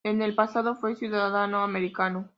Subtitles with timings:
[0.03, 2.27] En el pasado fue ciudadano americano.